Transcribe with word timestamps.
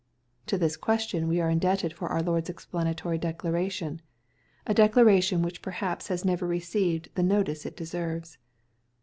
To 0.47 0.57
this 0.57 0.77
question 0.77 1.27
we 1.27 1.39
are 1.41 1.49
indebted 1.51 1.93
for 1.93 2.07
our 2.07 2.21
Lord^s 2.23 2.49
explanatory 2.49 3.19
declaration— 3.19 4.01
a 4.65 4.73
declaration 4.73 5.43
which 5.43 5.61
perhaps 5.61 6.07
has 6.07 6.25
never 6.25 6.47
received 6.47 7.09
the 7.13 7.21
notice 7.21 7.67
it 7.67 7.77
deserves. 7.77 8.39